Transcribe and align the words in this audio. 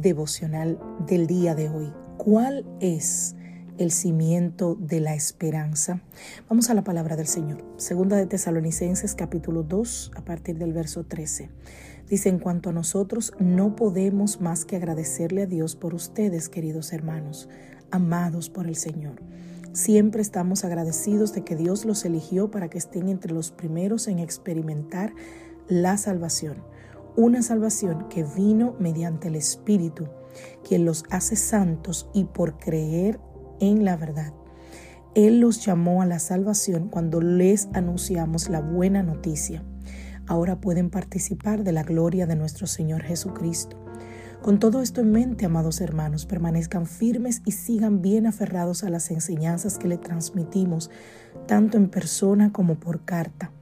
Devocional 0.00 0.78
del 1.06 1.26
día 1.26 1.54
de 1.54 1.68
hoy. 1.68 1.92
¿Cuál 2.16 2.64
es 2.80 3.34
el 3.78 3.90
cimiento 3.90 4.76
de 4.76 5.00
la 5.00 5.14
esperanza? 5.14 6.00
Vamos 6.48 6.70
a 6.70 6.74
la 6.74 6.84
palabra 6.84 7.16
del 7.16 7.26
Señor. 7.26 7.64
Segunda 7.76 8.16
de 8.16 8.26
Tesalonicenses 8.26 9.14
capítulo 9.14 9.62
2 9.62 10.12
a 10.16 10.24
partir 10.24 10.58
del 10.58 10.72
verso 10.72 11.04
13. 11.04 11.50
Dice, 12.08 12.28
en 12.28 12.38
cuanto 12.38 12.70
a 12.70 12.72
nosotros, 12.72 13.32
no 13.38 13.76
podemos 13.76 14.40
más 14.40 14.64
que 14.64 14.76
agradecerle 14.76 15.42
a 15.42 15.46
Dios 15.46 15.74
por 15.74 15.94
ustedes, 15.94 16.48
queridos 16.48 16.92
hermanos, 16.92 17.48
amados 17.90 18.50
por 18.50 18.66
el 18.66 18.76
Señor. 18.76 19.22
Siempre 19.72 20.22
estamos 20.22 20.64
agradecidos 20.64 21.32
de 21.32 21.42
que 21.42 21.56
Dios 21.56 21.84
los 21.84 22.04
eligió 22.04 22.50
para 22.50 22.68
que 22.68 22.78
estén 22.78 23.08
entre 23.08 23.32
los 23.32 23.50
primeros 23.50 24.06
en 24.06 24.18
experimentar 24.18 25.14
la 25.68 25.96
salvación 25.96 26.73
una 27.16 27.42
salvación 27.42 28.08
que 28.08 28.24
vino 28.24 28.74
mediante 28.78 29.28
el 29.28 29.36
Espíritu, 29.36 30.08
quien 30.66 30.84
los 30.84 31.04
hace 31.10 31.36
santos 31.36 32.08
y 32.12 32.24
por 32.24 32.58
creer 32.58 33.20
en 33.60 33.84
la 33.84 33.96
verdad. 33.96 34.32
Él 35.14 35.38
los 35.38 35.64
llamó 35.64 36.02
a 36.02 36.06
la 36.06 36.18
salvación 36.18 36.88
cuando 36.88 37.20
les 37.20 37.68
anunciamos 37.72 38.48
la 38.48 38.60
buena 38.60 39.02
noticia. 39.02 39.62
Ahora 40.26 40.60
pueden 40.60 40.90
participar 40.90 41.62
de 41.62 41.72
la 41.72 41.84
gloria 41.84 42.26
de 42.26 42.34
nuestro 42.34 42.66
Señor 42.66 43.02
Jesucristo. 43.02 43.76
Con 44.42 44.58
todo 44.58 44.82
esto 44.82 45.00
en 45.00 45.12
mente, 45.12 45.46
amados 45.46 45.80
hermanos, 45.80 46.26
permanezcan 46.26 46.86
firmes 46.86 47.42
y 47.46 47.52
sigan 47.52 48.02
bien 48.02 48.26
aferrados 48.26 48.82
a 48.82 48.90
las 48.90 49.10
enseñanzas 49.10 49.78
que 49.78 49.88
le 49.88 49.98
transmitimos, 49.98 50.90
tanto 51.46 51.78
en 51.78 51.88
persona 51.88 52.52
como 52.52 52.74
por 52.74 53.04
carta 53.04 53.52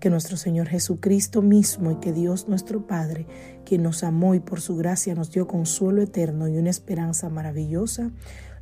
que 0.00 0.10
nuestro 0.10 0.36
Señor 0.36 0.68
Jesucristo 0.68 1.42
mismo 1.42 1.90
y 1.90 1.96
que 1.96 2.12
Dios 2.12 2.48
nuestro 2.48 2.86
Padre, 2.86 3.26
quien 3.64 3.82
nos 3.82 4.04
amó 4.04 4.34
y 4.34 4.40
por 4.40 4.60
su 4.60 4.76
gracia 4.76 5.14
nos 5.14 5.30
dio 5.30 5.46
consuelo 5.46 6.02
eterno 6.02 6.48
y 6.48 6.56
una 6.56 6.70
esperanza 6.70 7.28
maravillosa, 7.28 8.10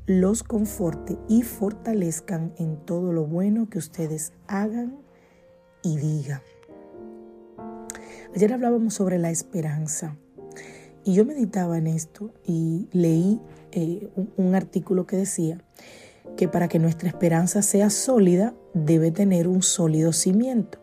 los 0.06 0.42
conforte 0.42 1.18
y 1.28 1.42
fortalezcan 1.42 2.52
en 2.58 2.76
todo 2.84 3.12
lo 3.12 3.26
bueno 3.26 3.68
que 3.68 3.78
ustedes 3.78 4.32
hagan 4.48 4.96
y 5.82 5.96
digan. 5.96 6.40
Ayer 8.34 8.52
hablábamos 8.52 8.94
sobre 8.94 9.18
la 9.18 9.30
esperanza 9.30 10.16
y 11.04 11.14
yo 11.14 11.24
meditaba 11.24 11.78
en 11.78 11.86
esto 11.86 12.32
y 12.44 12.88
leí 12.92 13.40
eh, 13.72 14.08
un 14.36 14.54
artículo 14.54 15.06
que 15.06 15.16
decía 15.16 15.58
que 16.36 16.48
para 16.48 16.68
que 16.68 16.78
nuestra 16.78 17.08
esperanza 17.08 17.62
sea 17.62 17.90
sólida 17.90 18.54
debe 18.74 19.10
tener 19.10 19.48
un 19.48 19.62
sólido 19.62 20.12
cimiento. 20.12 20.81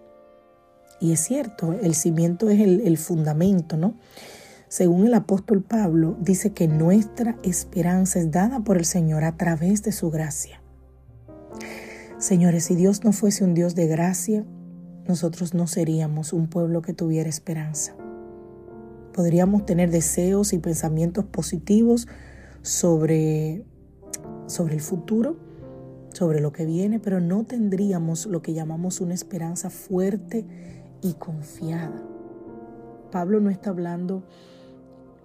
Y 1.00 1.14
es 1.14 1.22
cierto, 1.22 1.74
el 1.74 1.96
cimiento 1.96 2.50
es 2.50 2.60
el, 2.60 2.98
fundamento, 2.98 3.78
¿no? 3.78 3.96
Según 4.68 5.08
el 5.08 5.14
apóstol 5.14 5.64
Pablo, 5.64 6.18
dice 6.20 6.52
que 6.52 6.68
nuestra 6.68 7.38
esperanza 7.44 8.20
es 8.20 8.32
dada 8.32 8.60
por 8.60 8.78
el 8.78 8.86
Señor 8.86 9.24
a 9.24 9.38
través 9.38 9.82
de 9.84 9.92
su 9.92 10.12
gracia. 10.12 10.62
Señores, 12.18 12.66
si 12.66 12.76
Dios 12.76 13.04
no 13.04 13.14
fuese 13.14 13.46
un 13.46 13.54
Dios 13.54 13.76
de 13.76 13.88
gracia, 13.88 14.46
nosotros 15.08 15.54
no 15.54 15.68
seríamos 15.68 16.34
un 16.34 16.48
pueblo 16.48 16.82
que 16.82 16.94
tuviera 16.94 17.30
esperanza. 17.30 17.96
Podríamos 19.14 19.66
tener 19.66 19.90
deseos 19.90 20.54
y 20.54 20.60
pensamientos 20.60 21.26
positivos 21.26 22.08
sobre, 22.62 23.66
sobre 24.48 24.76
el 24.76 24.82
futuro, 24.82 25.38
sobre 26.14 26.42
lo 26.42 26.52
que 26.52 26.66
viene, 26.66 27.00
pero 27.00 27.20
no 27.20 27.46
tendríamos 27.46 28.26
lo 28.26 28.42
que 28.42 28.54
llamamos 28.54 29.02
una 29.02 29.14
esperanza 29.14 29.70
fuerte 29.70 30.46
y 31.02 31.14
confiada. 31.14 32.02
Pablo 33.12 33.40
no 33.40 33.50
está 33.50 33.72
hablando 33.72 34.24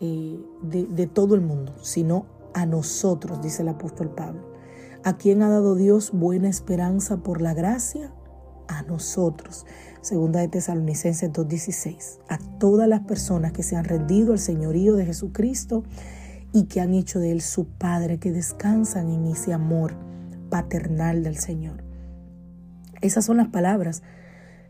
eh, 0.01 0.39
de, 0.63 0.87
de 0.87 1.07
todo 1.07 1.35
el 1.35 1.41
mundo, 1.41 1.75
sino 1.83 2.27
a 2.55 2.67
nosotros, 2.67 3.43
dice 3.43 3.63
el 3.63 3.69
apóstol 3.69 4.11
Pablo. 4.11 4.55
¿A 5.03 5.19
quién 5.19 5.43
ha 5.43 5.51
dado 5.51 5.75
Dios 5.75 6.13
buena 6.13 6.49
esperanza 6.49 7.19
por 7.19 7.43
la 7.43 7.53
gracia? 7.53 8.13
A 8.69 8.83
nosotros. 8.85 9.67
Segunda 10.01 10.41
de 10.41 10.49
Tesalonicenses 10.49 11.31
2.16. 11.31 12.21
A 12.29 12.39
todas 12.59 12.89
las 12.89 13.01
personas 13.01 13.53
que 13.53 13.63
se 13.63 13.77
han 13.77 13.85
rendido 13.85 14.33
al 14.33 14.39
señorío 14.39 14.97
de 14.97 15.05
Jesucristo 15.05 15.85
y 16.55 16.65
que 16.65 16.81
han 16.81 16.95
hecho 16.95 17.19
de 17.19 17.33
Él 17.33 17.43
su 17.43 17.67
Padre, 17.67 18.19
que 18.19 18.33
descansan 18.33 19.11
en 19.11 19.27
ese 19.27 19.53
amor 19.53 19.95
paternal 20.49 21.23
del 21.23 21.37
Señor. 21.37 21.85
Esas 23.03 23.27
son 23.27 23.37
las 23.37 23.49
palabras 23.49 24.03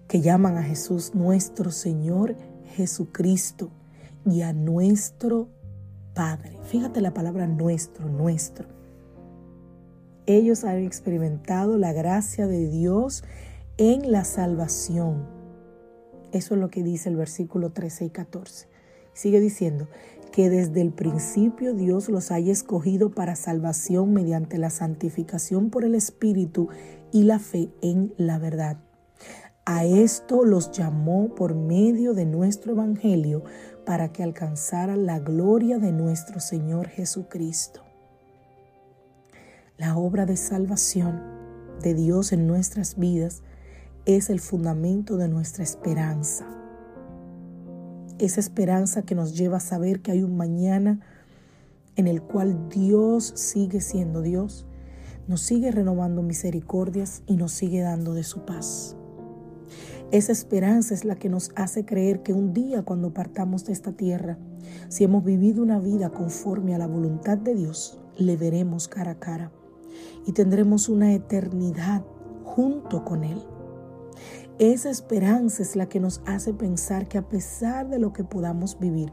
que 0.08 0.20
llaman 0.20 0.56
a 0.56 0.62
Jesús 0.62 1.14
nuestro 1.14 1.70
Señor 1.70 2.36
Jesucristo 2.74 3.70
y 4.26 4.42
a 4.42 4.52
nuestro 4.52 5.48
Padre. 6.14 6.58
Fíjate 6.64 7.00
la 7.00 7.14
palabra 7.14 7.46
nuestro, 7.46 8.08
nuestro. 8.08 8.68
Ellos 10.26 10.64
han 10.64 10.78
experimentado 10.78 11.76
la 11.76 11.92
gracia 11.92 12.46
de 12.46 12.68
Dios 12.68 13.24
en 13.76 14.10
la 14.10 14.24
salvación. 14.24 15.26
Eso 16.32 16.54
es 16.54 16.60
lo 16.60 16.70
que 16.70 16.82
dice 16.82 17.08
el 17.08 17.16
versículo 17.16 17.70
13 17.70 18.06
y 18.06 18.10
14. 18.10 18.68
Sigue 19.12 19.40
diciendo 19.40 19.88
que 20.32 20.50
desde 20.50 20.80
el 20.80 20.92
principio 20.92 21.74
Dios 21.74 22.08
los 22.08 22.30
haya 22.30 22.52
escogido 22.52 23.10
para 23.10 23.36
salvación 23.36 24.12
mediante 24.12 24.58
la 24.58 24.70
santificación 24.70 25.70
por 25.70 25.84
el 25.84 25.94
Espíritu 25.94 26.68
y 27.12 27.22
la 27.22 27.38
fe 27.38 27.70
en 27.82 28.14
la 28.16 28.38
verdad 28.38 28.78
a 29.66 29.84
esto 29.84 30.44
los 30.44 30.72
llamó 30.72 31.34
por 31.34 31.54
medio 31.54 32.12
de 32.12 32.26
nuestro 32.26 32.72
Evangelio 32.72 33.44
para 33.86 34.12
que 34.12 34.22
alcanzaran 34.22 35.06
la 35.06 35.18
gloria 35.18 35.78
de 35.78 35.90
nuestro 35.90 36.40
Señor 36.40 36.88
Jesucristo. 36.88 37.80
La 39.78 39.96
obra 39.96 40.26
de 40.26 40.36
salvación 40.36 41.22
de 41.82 41.94
Dios 41.94 42.32
en 42.32 42.46
nuestras 42.46 42.98
vidas 42.98 43.42
es 44.04 44.28
el 44.28 44.40
fundamento 44.40 45.16
de 45.16 45.28
nuestra 45.28 45.64
esperanza. 45.64 46.46
Esa 48.18 48.40
esperanza 48.40 49.02
que 49.02 49.14
nos 49.14 49.36
lleva 49.36 49.56
a 49.56 49.60
saber 49.60 50.00
que 50.00 50.12
hay 50.12 50.22
un 50.22 50.36
mañana 50.36 51.00
en 51.96 52.06
el 52.06 52.22
cual 52.22 52.68
Dios 52.68 53.32
sigue 53.34 53.80
siendo 53.80 54.20
Dios, 54.20 54.66
nos 55.26 55.40
sigue 55.40 55.70
renovando 55.70 56.22
misericordias 56.22 57.22
y 57.26 57.36
nos 57.36 57.52
sigue 57.52 57.80
dando 57.80 58.12
de 58.12 58.24
su 58.24 58.44
paz. 58.44 58.96
Esa 60.14 60.30
esperanza 60.30 60.94
es 60.94 61.04
la 61.04 61.16
que 61.16 61.28
nos 61.28 61.50
hace 61.56 61.84
creer 61.84 62.22
que 62.22 62.32
un 62.32 62.52
día 62.52 62.84
cuando 62.84 63.12
partamos 63.12 63.64
de 63.64 63.72
esta 63.72 63.90
tierra, 63.90 64.38
si 64.88 65.02
hemos 65.02 65.24
vivido 65.24 65.60
una 65.60 65.80
vida 65.80 66.10
conforme 66.10 66.72
a 66.72 66.78
la 66.78 66.86
voluntad 66.86 67.36
de 67.36 67.56
Dios, 67.56 67.98
le 68.16 68.36
veremos 68.36 68.86
cara 68.86 69.10
a 69.10 69.18
cara 69.18 69.50
y 70.24 70.30
tendremos 70.30 70.88
una 70.88 71.12
eternidad 71.14 72.04
junto 72.44 73.04
con 73.04 73.24
Él. 73.24 73.42
Esa 74.60 74.88
esperanza 74.88 75.64
es 75.64 75.74
la 75.74 75.88
que 75.88 75.98
nos 75.98 76.22
hace 76.26 76.54
pensar 76.54 77.08
que 77.08 77.18
a 77.18 77.28
pesar 77.28 77.88
de 77.88 77.98
lo 77.98 78.12
que 78.12 78.22
podamos 78.22 78.78
vivir, 78.78 79.12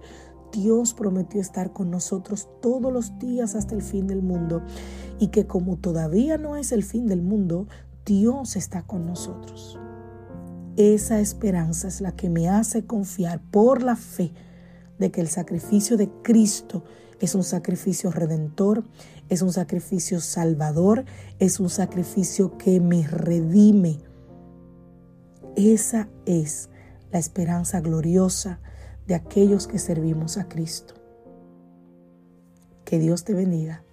Dios 0.52 0.94
prometió 0.94 1.42
estar 1.42 1.74
con 1.74 1.90
nosotros 1.90 2.48
todos 2.62 2.94
los 2.94 3.18
días 3.18 3.56
hasta 3.56 3.74
el 3.74 3.82
fin 3.82 4.06
del 4.06 4.22
mundo 4.22 4.62
y 5.18 5.30
que 5.30 5.48
como 5.48 5.78
todavía 5.78 6.38
no 6.38 6.58
es 6.58 6.72
el 6.72 6.84
fin 6.84 7.08
del 7.08 7.24
mundo, 7.24 7.66
Dios 8.06 8.56
está 8.56 8.84
con 8.84 9.08
nosotros. 9.08 9.80
Esa 10.78 11.20
esperanza 11.20 11.88
es 11.88 12.00
la 12.00 12.16
que 12.16 12.30
me 12.30 12.48
hace 12.48 12.86
confiar 12.86 13.42
por 13.52 13.84
la 13.84 13.96
fe 13.96 14.32
de 15.00 15.12
que 15.12 15.20
el 15.20 15.28
sacrificio 15.28 15.98
de 15.98 16.10
Cristo 16.24 16.84
es 17.20 17.36
un 17.36 17.44
sacrificio 17.44 18.10
redentor, 18.10 18.84
es 19.30 19.42
un 19.42 19.52
sacrificio 19.52 20.22
salvador, 20.22 21.06
es 21.40 21.60
un 21.60 21.70
sacrificio 21.70 22.58
que 22.58 22.80
me 22.80 23.06
redime. 23.06 24.00
Esa 25.56 26.08
es 26.26 26.70
la 27.12 27.20
esperanza 27.20 27.82
gloriosa 27.82 28.60
de 29.08 29.16
aquellos 29.16 29.68
que 29.68 29.78
servimos 29.78 30.38
a 30.38 30.48
Cristo. 30.48 30.94
Que 32.86 32.98
Dios 32.98 33.24
te 33.24 33.34
bendiga, 33.34 33.84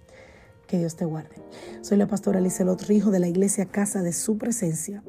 que 0.67 0.79
Dios 0.79 0.95
te 0.95 1.05
guarde. 1.05 1.35
Soy 1.81 1.97
la 1.97 2.07
pastora 2.07 2.39
Lizelot 2.39 2.81
Rijo 2.83 3.11
de 3.11 3.19
la 3.19 3.27
iglesia 3.27 3.65
Casa 3.65 4.01
de 4.01 4.13
Su 4.13 4.37
Presencia 4.37 5.03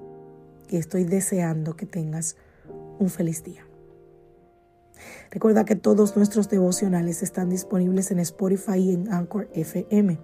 y 0.70 0.76
estoy 0.76 1.04
deseando 1.04 1.76
que 1.76 1.86
tengas 1.86 2.36
un 2.98 3.10
feliz 3.10 3.42
día. 3.44 3.66
Recuerda 5.30 5.64
que 5.64 5.76
todos 5.76 6.16
nuestros 6.16 6.48
devocionales 6.48 7.22
están 7.22 7.50
disponibles 7.50 8.10
en 8.10 8.18
Spotify 8.20 8.78
y 8.78 8.94
en 8.94 9.12
Anchor 9.12 9.48
FM. 9.54 10.18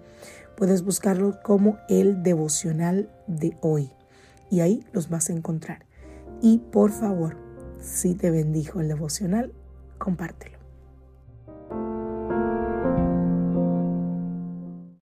Puedes 0.55 0.83
buscarlo 0.83 1.39
como 1.43 1.77
el 1.89 2.23
devocional 2.23 3.09
de 3.27 3.57
hoy 3.61 3.91
y 4.49 4.61
ahí 4.61 4.85
los 4.91 5.09
vas 5.09 5.29
a 5.29 5.33
encontrar. 5.33 5.85
Y 6.41 6.59
por 6.59 6.91
favor, 6.91 7.37
si 7.79 8.15
te 8.15 8.31
bendijo 8.31 8.79
el 8.79 8.87
devocional, 8.87 9.53
compártelo. 9.97 10.56